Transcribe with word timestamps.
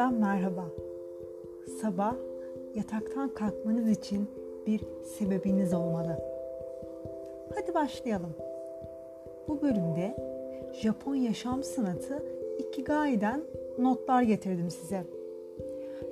Japon'dan 0.00 0.20
merhaba. 0.20 0.64
Sabah 1.80 2.14
yataktan 2.74 3.34
kalkmanız 3.34 3.88
için 3.88 4.28
bir 4.66 4.80
sebebiniz 5.04 5.74
olmalı. 5.74 6.18
Hadi 7.54 7.74
başlayalım. 7.74 8.34
Bu 9.48 9.62
bölümde 9.62 10.16
Japon 10.72 11.14
yaşam 11.14 11.62
sanatı 11.62 12.22
Ikigai'den 12.58 13.42
notlar 13.78 14.22
getirdim 14.22 14.70
size. 14.70 15.04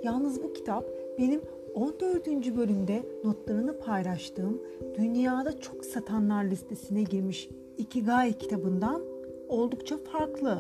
Yalnız 0.03 0.43
bu 0.43 0.53
kitap 0.53 0.85
benim 1.19 1.41
14. 1.75 2.27
bölümde 2.57 3.03
notlarını 3.25 3.79
paylaştığım 3.79 4.63
dünyada 4.99 5.59
çok 5.59 5.85
satanlar 5.85 6.45
listesine 6.45 7.03
girmiş 7.03 7.49
Ikigai 7.79 8.33
kitabından 8.33 9.03
oldukça 9.49 9.97
farklı. 9.97 10.59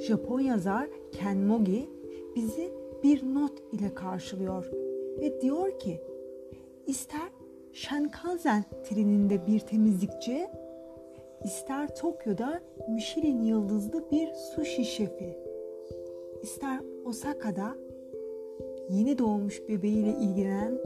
Japon 0.00 0.40
yazar 0.40 0.88
Ken 1.12 1.38
Mogi 1.38 1.94
bizi 2.36 2.72
bir 3.02 3.22
not 3.34 3.52
ile 3.72 3.94
karşılıyor 3.94 4.70
ve 5.20 5.40
diyor 5.40 5.78
ki 5.78 6.00
ister 6.86 7.28
Shinkansen 7.72 8.64
treninde 8.84 9.46
bir 9.46 9.60
temizlikçi, 9.60 10.46
ister 11.44 11.94
Tokyo'da 11.94 12.60
Michelin 12.88 13.42
yıldızlı 13.42 14.10
bir 14.10 14.28
sushi 14.34 14.84
şefi, 14.84 15.38
ister 16.42 16.80
Osaka'da 17.04 17.74
yeni 18.90 19.18
doğmuş 19.18 19.68
bebeğiyle 19.68 20.10
ilgilenen 20.10 20.78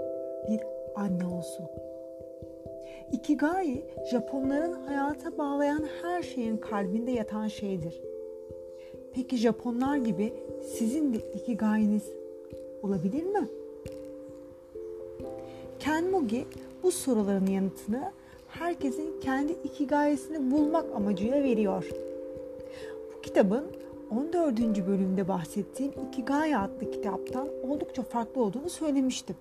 bir 0.49 0.61
anne 0.97 1.27
olsun. 1.27 1.67
Ikigai, 3.13 3.85
Japonların 4.11 4.73
hayata 4.73 5.39
bağlayan 5.39 5.85
her 6.03 6.23
şeyin 6.23 6.57
kalbinde 6.57 7.11
yatan 7.11 7.49
şeydir. 7.49 8.03
Peki 9.15 9.37
Japonlar 9.37 9.97
gibi 9.97 10.33
sizin 10.79 11.15
de 11.15 11.19
ikigai'niz 11.19 12.03
olabilir 12.83 13.23
mi? 13.23 13.49
Ken 15.79 16.11
Mugi 16.11 16.47
bu 16.83 16.91
soruların 16.91 17.47
yanıtını 17.47 18.13
herkesin 18.49 19.21
kendi 19.21 19.53
ikigai'sini 19.53 20.51
bulmak 20.51 20.85
amacıyla 20.97 21.43
veriyor. 21.43 21.91
Bu 23.17 23.21
kitabın 23.23 23.65
14. 24.11 24.61
bölümde 24.87 25.29
bahsettiğim 25.29 25.93
Ikigai 26.09 26.57
adlı 26.57 26.91
kitaptan 26.91 27.49
oldukça 27.63 28.03
farklı 28.03 28.43
olduğunu 28.43 28.71
söylemiştim. 28.71 29.37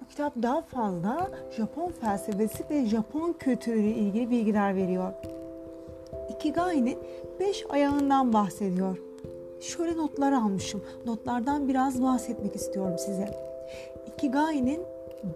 Bu 0.00 0.08
kitap 0.08 0.42
daha 0.42 0.62
fazla 0.62 1.30
Japon 1.56 1.90
felsefesi 1.90 2.64
ve 2.70 2.86
Japon 2.86 3.32
kültürüyle 3.32 3.90
ilgili 3.90 4.30
bilgiler 4.30 4.76
veriyor. 4.76 5.12
Ikigai'nin 6.46 6.98
5 7.40 7.66
ayağından 7.68 8.32
bahsediyor. 8.32 8.98
Şöyle 9.60 9.96
notlar 9.96 10.32
almışım. 10.32 10.82
Notlardan 11.06 11.68
biraz 11.68 12.02
bahsetmek 12.02 12.56
istiyorum 12.56 12.98
size. 12.98 13.38
Ikigai'nin 14.06 14.80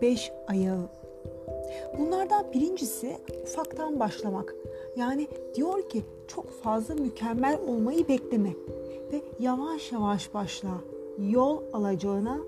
5 0.03 0.33
ayağı. 0.47 0.88
Bunlardan 1.98 2.53
birincisi 2.53 3.16
ufaktan 3.42 4.00
başlamak. 4.00 4.55
Yani 4.97 5.28
diyor 5.55 5.88
ki 5.88 6.05
çok 6.28 6.50
fazla 6.50 6.94
mükemmel 6.94 7.58
olmayı 7.69 8.08
bekleme 8.08 8.50
ve 9.12 9.22
yavaş 9.41 9.92
yavaş 9.92 10.34
başla. 10.34 10.70
Yol 11.19 11.61
alacağına 11.72 12.38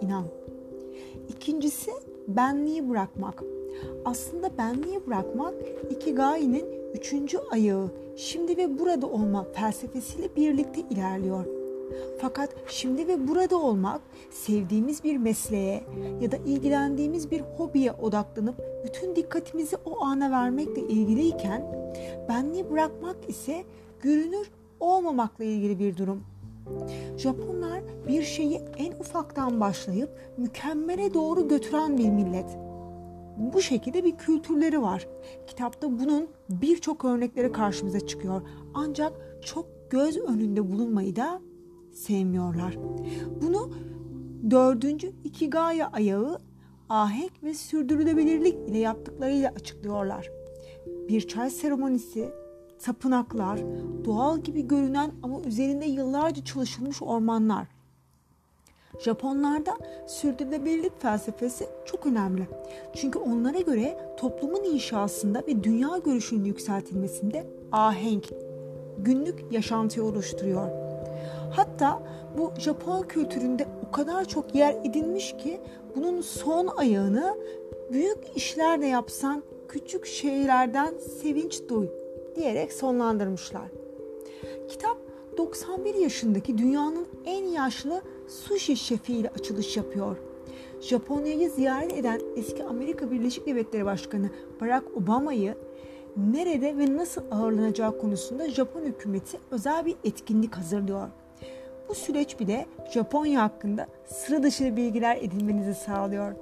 inan. 0.00 0.24
İkincisi 1.28 1.90
benliği 2.28 2.90
bırakmak. 2.90 3.42
Aslında 4.04 4.58
benliği 4.58 5.06
bırakmak 5.06 5.54
Ikigai'nin 5.90 6.64
üçüncü 6.94 7.38
ayağı 7.50 7.99
şimdi 8.20 8.56
ve 8.56 8.78
burada 8.78 9.06
olma 9.06 9.46
felsefesiyle 9.52 10.36
birlikte 10.36 10.80
ilerliyor. 10.90 11.44
Fakat 12.20 12.54
şimdi 12.68 13.08
ve 13.08 13.28
burada 13.28 13.56
olmak 13.56 14.00
sevdiğimiz 14.30 15.04
bir 15.04 15.16
mesleğe 15.16 15.84
ya 16.20 16.32
da 16.32 16.36
ilgilendiğimiz 16.36 17.30
bir 17.30 17.40
hobiye 17.40 17.92
odaklanıp 17.92 18.54
bütün 18.84 19.16
dikkatimizi 19.16 19.76
o 19.84 20.04
ana 20.04 20.30
vermekle 20.30 20.82
ilgiliyken 20.82 21.62
benliği 22.28 22.70
bırakmak 22.70 23.16
ise 23.28 23.64
görünür 24.00 24.50
olmamakla 24.80 25.44
ilgili 25.44 25.78
bir 25.78 25.96
durum. 25.96 26.22
Japonlar 27.16 27.80
bir 28.08 28.22
şeyi 28.22 28.60
en 28.76 28.92
ufaktan 28.92 29.60
başlayıp 29.60 30.10
mükemmele 30.36 31.14
doğru 31.14 31.48
götüren 31.48 31.98
bir 31.98 32.10
millet. 32.10 32.69
Bu 33.40 33.60
şekilde 33.60 34.04
bir 34.04 34.16
kültürleri 34.16 34.82
var. 34.82 35.08
Kitapta 35.46 35.98
bunun 36.00 36.28
birçok 36.50 37.04
örnekleri 37.04 37.52
karşımıza 37.52 38.00
çıkıyor. 38.00 38.42
Ancak 38.74 39.12
çok 39.44 39.66
göz 39.90 40.16
önünde 40.16 40.72
bulunmayı 40.72 41.16
da 41.16 41.40
sevmiyorlar. 41.92 42.78
Bunu 43.42 43.70
dördüncü 44.50 45.12
ikigai 45.24 45.84
ayağı 45.84 46.38
ahenk 46.88 47.32
ve 47.42 47.54
sürdürülebilirlik 47.54 48.68
ile 48.68 48.78
yaptıklarıyla 48.78 49.50
açıklıyorlar. 49.50 50.30
Bir 51.08 51.20
çay 51.28 51.50
seremonisi, 51.50 52.28
tapınaklar, 52.78 53.60
doğal 54.04 54.38
gibi 54.38 54.68
görünen 54.68 55.12
ama 55.22 55.40
üzerinde 55.40 55.86
yıllarca 55.86 56.44
çalışılmış 56.44 57.02
ormanlar. 57.02 57.68
Japonlarda 59.00 59.76
sürdürülebilirlik 60.06 61.00
felsefesi 61.00 61.66
çok 61.84 62.06
önemli. 62.06 62.48
Çünkü 62.94 63.18
onlara 63.18 63.60
göre 63.60 63.98
toplumun 64.16 64.64
inşasında 64.64 65.42
ve 65.48 65.64
dünya 65.64 65.98
görüşünün 66.04 66.44
yükseltilmesinde 66.44 67.46
ahenk 67.72 68.24
günlük 68.98 69.52
yaşantıyı 69.52 70.06
oluşturuyor. 70.06 70.68
Hatta 71.50 72.02
bu 72.38 72.52
Japon 72.58 73.02
kültüründe 73.02 73.66
o 73.88 73.92
kadar 73.92 74.24
çok 74.24 74.54
yer 74.54 74.74
edinmiş 74.84 75.36
ki 75.36 75.60
bunun 75.96 76.20
son 76.20 76.66
ayağını 76.66 77.34
büyük 77.92 78.18
işler 78.36 78.80
de 78.80 78.86
yapsan 78.86 79.42
küçük 79.68 80.06
şeylerden 80.06 80.94
sevinç 81.22 81.62
duy 81.68 81.86
diyerek 82.36 82.72
sonlandırmışlar. 82.72 83.68
Kitap 84.68 84.96
91 85.38 85.94
yaşındaki 85.94 86.58
dünyanın 86.58 87.06
en 87.24 87.44
yaşlı 87.44 88.02
sushi 88.30 88.76
şefiyle 88.76 89.28
açılış 89.28 89.76
yapıyor. 89.76 90.16
Japonya'yı 90.80 91.50
ziyaret 91.50 91.92
eden 91.92 92.20
eski 92.36 92.64
Amerika 92.64 93.10
Birleşik 93.10 93.46
Devletleri 93.46 93.84
Başkanı 93.84 94.30
Barack 94.60 94.96
Obama'yı 94.96 95.54
nerede 96.16 96.78
ve 96.78 96.96
nasıl 96.96 97.22
ağırlanacağı 97.30 97.98
konusunda 97.98 98.50
Japon 98.50 98.82
hükümeti 98.82 99.38
özel 99.50 99.86
bir 99.86 99.94
etkinlik 100.04 100.54
hazırlıyor. 100.54 101.08
Bu 101.88 101.94
süreç 101.94 102.40
bile 102.40 102.66
Japonya 102.94 103.42
hakkında 103.42 103.86
sıra 104.06 104.42
dışı 104.42 104.76
bilgiler 104.76 105.16
edinmenizi 105.16 105.74
sağlıyor. 105.74 106.34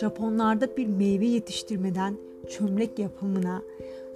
Japonlarda 0.00 0.76
bir 0.76 0.86
meyve 0.86 1.26
yetiştirmeden 1.26 2.16
çömlek 2.50 2.98
yapımına, 2.98 3.62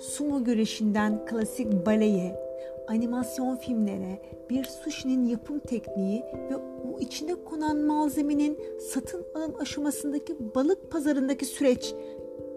sumo 0.00 0.44
güreşinden 0.44 1.26
klasik 1.26 1.86
baleye, 1.86 2.43
animasyon 2.88 3.56
filmlere, 3.56 4.22
bir 4.50 4.64
sushi'nin 4.64 5.24
yapım 5.24 5.58
tekniği 5.58 6.22
ve 6.50 6.56
o 6.56 7.00
içine 7.00 7.34
konan 7.34 7.76
malzemenin 7.76 8.58
satın 8.92 9.24
alım 9.34 9.54
aşamasındaki 9.60 10.36
balık 10.54 10.90
pazarındaki 10.90 11.44
süreç 11.44 11.94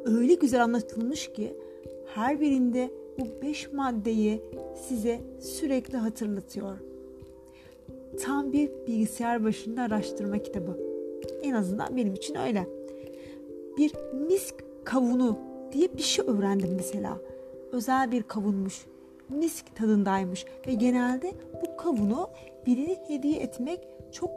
öyle 0.06 0.34
güzel 0.34 0.64
anlatılmış 0.64 1.34
ki 1.34 1.54
her 2.06 2.42
birinde 2.42 2.90
bu 3.20 3.42
beş 3.42 3.74
maddeyi 3.74 4.42
size 4.88 5.20
sürekli 5.40 5.98
hatırlatıyor. 5.98 6.78
Tam 8.22 8.54
bir 8.54 8.70
bilgisayar 8.88 9.44
başında 9.44 9.82
araştırma 9.82 10.38
kitabı. 10.38 10.80
En 11.44 11.54
azından 11.54 11.98
benim 11.98 12.14
için 12.14 12.36
öyle. 12.36 12.68
Bir 13.78 13.94
misk 14.28 14.56
kavunu 14.84 15.38
diye 15.72 15.94
bir 15.98 16.02
şey 16.02 16.26
öğrendim 16.28 16.74
mesela. 16.76 17.18
Özel 17.72 18.12
bir 18.12 18.24
kavunmuş. 18.24 18.86
Misk 19.30 19.76
tadındaymış 19.76 20.46
ve 20.68 20.74
genelde 20.74 21.32
bu 21.54 21.78
kavunu 21.78 22.30
birine 22.66 22.96
hediye 23.08 23.40
etmek 23.40 23.80
çok 24.12 24.30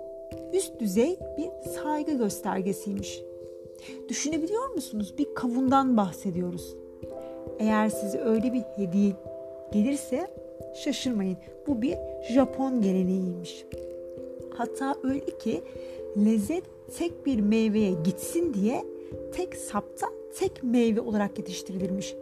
üst 0.52 0.80
düzey 0.80 1.18
bir 1.38 1.70
saygı 1.70 2.12
göstergesiymiş. 2.12 3.22
Düşünebiliyor 4.08 4.68
musunuz? 4.68 5.14
Bir 5.18 5.34
kavundan 5.34 5.96
bahsediyoruz. 5.96 6.74
Eğer 7.58 7.88
size 7.88 8.20
öyle 8.20 8.52
bir 8.52 8.60
hediye 8.60 9.12
gelirse 9.72 10.30
şaşırmayın. 10.74 11.36
Bu 11.66 11.82
bir 11.82 11.96
Japon 12.32 12.82
geleneğiymiş. 12.82 13.64
Hatta 14.54 14.94
öyle 15.02 15.38
ki 15.38 15.62
lezzet 16.16 16.64
tek 16.98 17.26
bir 17.26 17.40
meyveye 17.40 17.92
gitsin 18.04 18.54
diye 18.54 18.84
tek 19.32 19.54
sapta 19.54 20.06
tek 20.38 20.62
meyve 20.62 21.00
olarak 21.00 21.38
yetiştirilmiş. 21.38 22.14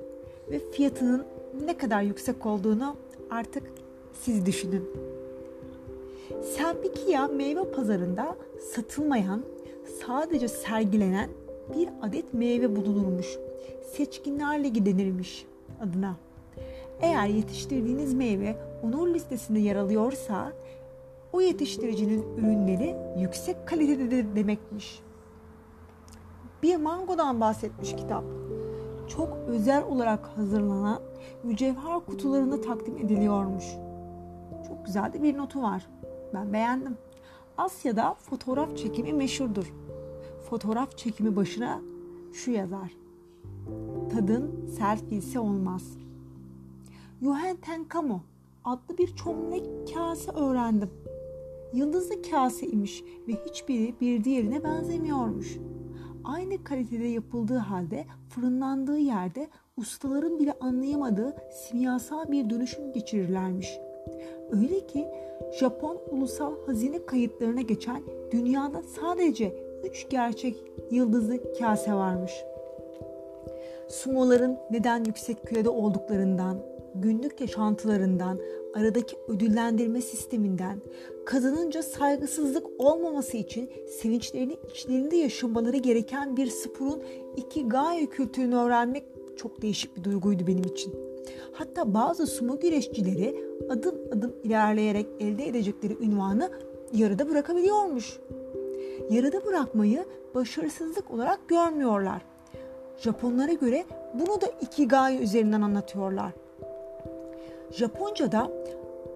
Ve 0.50 0.58
fiyatının 0.58 1.24
ne 1.66 1.76
kadar 1.76 2.02
yüksek 2.02 2.46
olduğunu 2.46 2.96
artık 3.30 3.62
siz 4.12 4.46
düşünün. 4.46 4.84
Selpikia 6.42 7.28
meyve 7.28 7.70
pazarında 7.70 8.36
satılmayan, 8.74 9.42
sadece 10.06 10.48
sergilenen 10.48 11.30
bir 11.76 11.88
adet 12.02 12.34
meyve 12.34 12.76
bulunurmuş. 12.76 13.38
Seçkinlerle 13.92 14.68
gidenirmiş 14.68 15.46
adına. 15.80 16.16
Eğer 17.00 17.26
yetiştirdiğiniz 17.26 18.14
meyve 18.14 18.56
onur 18.82 19.14
listesinde 19.14 19.58
yer 19.58 19.76
alıyorsa 19.76 20.52
o 21.32 21.40
yetiştiricinin 21.40 22.24
ürünleri 22.38 22.96
yüksek 23.20 23.66
kalitededir 23.66 24.36
demekmiş. 24.36 25.00
Bir 26.62 26.76
mangodan 26.76 27.40
bahsetmiş 27.40 27.96
kitap. 27.96 28.24
Çok 29.08 29.38
özel 29.46 29.84
olarak 29.84 30.26
hazırlanan 30.36 31.00
mücevher 31.44 32.00
kutularında 32.06 32.60
takdim 32.60 32.98
ediliyormuş. 32.98 33.64
Çok 34.68 34.86
güzel 34.86 35.12
de 35.12 35.22
bir 35.22 35.36
notu 35.36 35.62
var. 35.62 35.86
Ben 36.34 36.52
beğendim. 36.52 36.96
Asya'da 37.58 38.14
fotoğraf 38.14 38.76
çekimi 38.76 39.12
meşhurdur. 39.12 39.72
Fotoğraf 40.50 40.98
çekimi 40.98 41.36
başına 41.36 41.80
şu 42.32 42.50
yazar. 42.50 42.96
Tadın 44.12 44.66
selfie'si 44.78 45.38
olmaz. 45.38 45.82
Yuhen 47.20 47.56
Tenkamo 47.56 48.20
adlı 48.64 48.98
bir 48.98 49.16
çömlek 49.16 49.94
kase 49.94 50.30
öğrendim. 50.30 50.90
Yıldızlı 51.72 52.22
kase 52.22 52.66
imiş 52.66 53.04
ve 53.28 53.32
hiçbiri 53.46 53.94
bir 54.00 54.24
diğerine 54.24 54.64
benzemiyormuş. 54.64 55.58
Aynı 56.24 56.64
kalitede 56.64 57.04
yapıldığı 57.04 57.58
halde 57.58 58.06
fırınlandığı 58.28 58.98
yerde 58.98 59.48
ustaların 59.78 60.38
bile 60.38 60.54
anlayamadığı 60.60 61.34
simyasal 61.50 62.32
bir 62.32 62.50
dönüşüm 62.50 62.92
geçirirlermiş. 62.92 63.78
Öyle 64.50 64.86
ki 64.86 65.08
Japon 65.60 65.98
ulusal 66.10 66.52
hazine 66.66 67.06
kayıtlarına 67.06 67.60
geçen 67.60 68.02
dünyada 68.30 68.82
sadece 68.82 69.54
3 69.84 70.08
gerçek 70.10 70.56
yıldızlı 70.90 71.58
kase 71.58 71.94
varmış. 71.94 72.32
Sumoların 73.88 74.58
neden 74.70 75.04
yüksek 75.04 75.46
kürede 75.46 75.68
olduklarından, 75.68 76.58
günlük 76.94 77.40
yaşantılarından, 77.40 78.38
aradaki 78.74 79.16
ödüllendirme 79.28 80.00
sisteminden, 80.00 80.80
kazanınca 81.26 81.82
saygısızlık 81.82 82.66
olmaması 82.78 83.36
için 83.36 83.70
sevinçlerini 84.00 84.56
içlerinde 84.70 85.16
yaşamaları 85.16 85.76
gereken 85.76 86.36
bir 86.36 86.46
sporun 86.46 87.02
iki 87.36 87.68
gaye 87.68 88.06
kültürünü 88.06 88.56
öğrenmek 88.56 89.17
çok 89.38 89.62
değişik 89.62 89.96
bir 89.96 90.04
duyguydu 90.04 90.46
benim 90.46 90.64
için. 90.64 90.94
Hatta 91.52 91.94
bazı 91.94 92.26
sumo 92.26 92.60
güreşçileri 92.60 93.44
adım 93.70 93.94
adım 94.12 94.32
ilerleyerek 94.44 95.06
elde 95.20 95.46
edecekleri 95.48 95.96
ünvanı 96.00 96.50
yarıda 96.92 97.30
bırakabiliyormuş. 97.30 98.18
Yarıda 99.10 99.44
bırakmayı 99.44 100.04
başarısızlık 100.34 101.10
olarak 101.10 101.48
görmüyorlar. 101.48 102.22
Japonlara 102.98 103.52
göre 103.52 103.84
bunu 104.14 104.40
da 104.40 104.46
iki 104.60 104.88
gaye 104.88 105.18
üzerinden 105.18 105.62
anlatıyorlar. 105.62 106.32
Japonca'da 107.70 108.50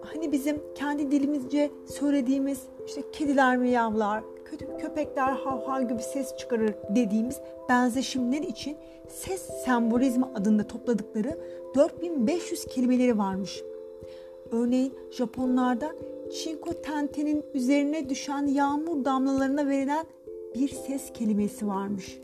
hani 0.03 0.33
bizim 0.33 0.63
kendi 0.75 1.11
dilimizce 1.11 1.71
söylediğimiz 1.87 2.63
işte 2.87 3.03
kediler 3.13 3.57
miyavlar, 3.57 4.23
kötü 4.53 4.79
köpekler 4.79 5.33
hav 5.33 5.89
gibi 5.89 6.03
ses 6.03 6.37
çıkarır 6.37 6.75
dediğimiz 6.97 7.41
benzeşimler 7.69 8.43
için 8.43 8.77
ses 9.09 9.43
sembolizmi 9.65 10.25
adında 10.35 10.67
topladıkları 10.67 11.39
4500 11.75 12.65
kelimeleri 12.65 13.19
varmış. 13.19 13.63
Örneğin 14.51 14.95
Japonlarda 15.11 15.93
Chinko 16.33 16.73
tentenin 16.73 17.45
üzerine 17.55 18.09
düşen 18.09 18.47
yağmur 18.47 19.05
damlalarına 19.05 19.69
verilen 19.69 20.07
bir 20.55 20.69
ses 20.69 21.13
kelimesi 21.13 21.67
varmış. 21.67 22.19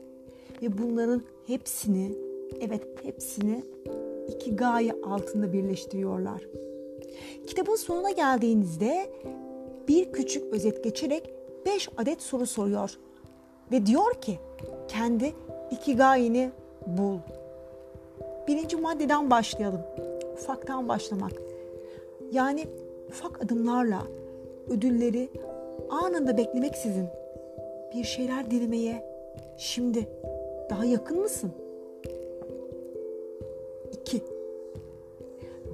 Ve 0.62 0.78
bunların 0.78 1.22
hepsini, 1.46 2.12
evet 2.60 2.82
hepsini 3.02 3.62
iki 4.28 4.56
gaye 4.56 4.92
altında 4.92 5.52
birleştiriyorlar. 5.52 6.42
Kitabın 7.46 7.76
sonuna 7.76 8.10
geldiğinizde 8.10 9.10
bir 9.88 10.12
küçük 10.12 10.52
özet 10.52 10.84
geçerek 10.84 11.37
5 11.66 11.88
adet 11.96 12.22
soru 12.22 12.46
soruyor. 12.46 12.98
Ve 13.72 13.86
diyor 13.86 14.14
ki 14.14 14.38
kendi 14.88 15.34
iki 15.70 15.96
gayeni 15.96 16.50
bul. 16.86 17.18
Birinci 18.48 18.76
maddeden 18.76 19.30
başlayalım. 19.30 19.80
Ufaktan 20.34 20.88
başlamak. 20.88 21.32
Yani 22.32 22.68
ufak 23.08 23.44
adımlarla 23.44 24.02
ödülleri 24.68 25.28
anında 25.90 26.36
beklemeksizin 26.36 27.06
bir 27.94 28.04
şeyler 28.04 28.50
dilemeye 28.50 29.04
şimdi 29.58 30.08
daha 30.70 30.84
yakın 30.84 31.20
mısın? 31.20 31.52
2. 34.00 34.22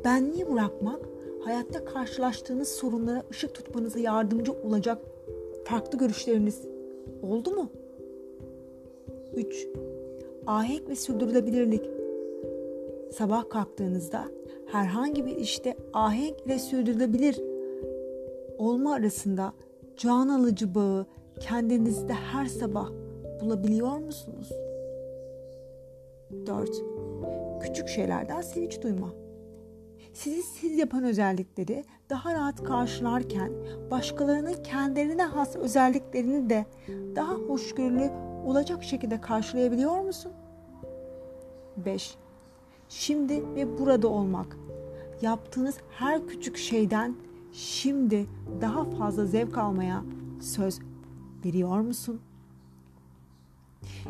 Benliği 0.05 0.53
bırakmak 0.53 1.01
hayatta 1.45 1.85
karşılaştığınız 1.85 2.69
sorunlara 2.69 3.23
ışık 3.31 3.55
tutmanıza 3.55 3.99
yardımcı 3.99 4.53
olacak 4.53 4.99
farklı 5.65 5.99
görüşleriniz 5.99 6.63
oldu 7.23 7.51
mu? 7.51 7.71
3. 9.37 9.69
Ahenk 10.47 10.89
ve 10.89 10.97
sürdürülebilirlik. 10.97 11.91
Sabah 13.13 13.49
kalktığınızda 13.49 14.25
herhangi 14.67 15.27
bir 15.27 15.37
işte 15.37 15.77
ahenk 15.93 16.41
ile 16.47 16.59
sürdürülebilir 16.59 17.41
olma 18.59 18.95
arasında 18.95 19.53
can 19.97 20.29
alıcı 20.29 20.75
bağı 20.75 21.07
kendinizde 21.41 22.13
her 22.13 22.47
sabah 22.47 22.91
bulabiliyor 23.41 23.99
musunuz? 23.99 24.49
4. 26.47 26.71
Küçük 27.63 27.89
şeylerden 27.89 28.41
sevinç 28.41 28.83
duyma. 28.83 29.24
Sizi 30.15 30.43
siz 30.43 30.79
yapan 30.79 31.05
özellikleri 31.05 31.85
daha 32.11 32.35
rahat 32.35 32.65
karşılarken 32.65 33.53
başkalarının 33.91 34.63
kendilerine 34.63 35.23
has 35.23 35.57
özelliklerini 35.57 36.51
de 36.51 36.67
daha 37.17 37.35
hoşgörülü 37.35 38.11
olacak 38.47 38.85
şekilde 38.85 39.21
karşılayabiliyor 39.21 40.01
musun? 40.01 40.33
5. 41.77 42.15
Şimdi 42.89 43.55
ve 43.55 43.79
burada 43.79 44.09
olmak. 44.09 44.57
Yaptığınız 45.23 45.77
her 45.91 46.27
küçük 46.27 46.57
şeyden 46.57 47.15
şimdi 47.53 48.27
daha 48.61 48.85
fazla 48.85 49.27
zevk 49.27 49.59
almaya 49.59 50.03
söz 50.41 50.79
veriyor 51.45 51.81
musun? 51.81 52.21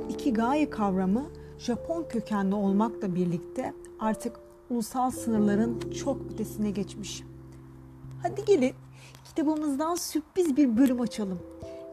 İki 0.09 0.33
gaye 0.33 0.71
kavramı 0.71 1.25
Japon 1.59 2.05
kökenli 2.09 2.55
olmakla 2.55 3.15
birlikte 3.15 3.75
artık 4.01 4.44
ulusal 4.75 5.11
sınırların 5.11 5.81
çok 5.91 6.17
ötesine 6.33 6.71
geçmiş. 6.71 7.23
Hadi 8.23 8.45
gelin 8.45 8.73
kitabımızdan 9.25 9.95
sürpriz 9.95 10.57
bir 10.57 10.77
bölüm 10.77 11.01
açalım. 11.01 11.39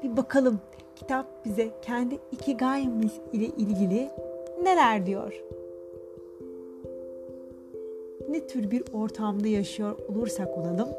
Bir 0.03 0.17
bakalım 0.17 0.59
kitap 0.95 1.45
bize 1.45 1.71
kendi 1.81 2.19
ikigayimiz 2.31 3.11
ile 3.33 3.45
ilgili 3.45 4.09
neler 4.63 5.05
diyor? 5.05 5.43
Ne 8.29 8.47
tür 8.47 8.71
bir 8.71 8.83
ortamda 8.93 9.47
yaşıyor 9.47 9.97
olursak 10.09 10.57
olalım, 10.57 10.89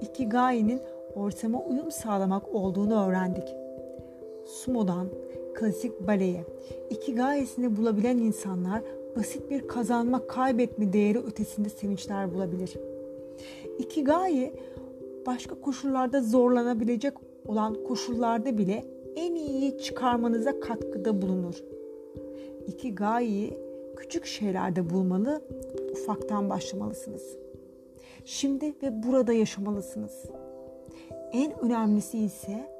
ikigai'nin 0.00 0.80
ortama 1.14 1.62
uyum 1.62 1.90
sağlamak 1.90 2.54
olduğunu 2.54 3.06
öğrendik. 3.06 3.48
Sumo'dan 4.46 5.08
klasik 5.54 6.06
baleye, 6.06 6.44
ikigai'sini 6.90 7.76
bulabilen 7.76 8.18
insanlar 8.18 8.82
basit 9.16 9.50
bir 9.50 9.68
kazanma 9.68 10.26
kaybetme 10.26 10.92
değeri 10.92 11.18
ötesinde 11.18 11.68
sevinçler 11.68 12.34
bulabilir. 12.34 12.74
Ikigai 13.78 14.52
başka 15.26 15.60
koşullarda 15.60 16.22
zorlanabilecek 16.22 17.14
olan 17.46 17.84
koşullarda 17.84 18.58
bile 18.58 18.84
en 19.16 19.34
iyi 19.34 19.78
çıkarmanıza 19.78 20.60
katkıda 20.60 21.22
bulunur. 21.22 21.54
Ikigai'yi 22.66 23.58
küçük 23.96 24.26
şeylerde 24.26 24.90
bulmalı, 24.90 25.42
ufaktan 25.92 26.50
başlamalısınız. 26.50 27.36
Şimdi 28.24 28.74
ve 28.82 29.02
burada 29.02 29.32
yaşamalısınız. 29.32 30.22
En 31.32 31.60
önemlisi 31.60 32.18
ise 32.18 32.70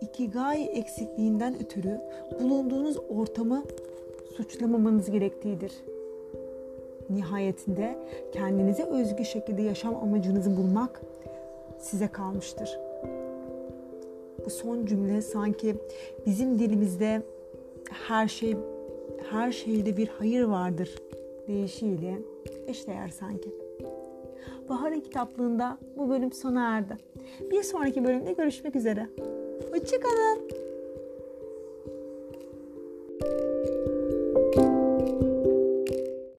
ikigai 0.00 0.62
eksikliğinden 0.62 1.62
ötürü 1.62 2.00
bulunduğunuz 2.40 2.96
ortamı 3.08 3.64
suçlamamanız 4.36 5.10
gerektiğidir. 5.10 5.72
Nihayetinde 7.10 7.98
kendinize 8.32 8.84
özgü 8.84 9.24
şekilde 9.24 9.62
yaşam 9.62 9.96
amacınızı 9.96 10.56
bulmak 10.56 11.02
size 11.78 12.08
kalmıştır. 12.08 12.78
Bu 14.44 14.50
son 14.50 14.86
cümle 14.86 15.22
sanki 15.22 15.76
bizim 16.26 16.58
dilimizde 16.58 17.22
her 17.90 18.28
şey 18.28 18.56
her 19.30 19.52
şeyde 19.52 19.96
bir 19.96 20.08
hayır 20.08 20.42
vardır 20.42 20.94
deyişiyle 21.48 22.18
eşdeğer 22.66 23.08
sanki. 23.08 23.50
Bahar'ın 24.68 25.00
kitaplığında 25.00 25.78
bu 25.96 26.08
bölüm 26.08 26.32
sona 26.32 26.76
erdi. 26.76 26.96
Bir 27.50 27.62
sonraki 27.62 28.04
bölümde 28.04 28.32
görüşmek 28.32 28.76
üzere. 28.76 29.06
Hoşçakalın. 29.72 30.55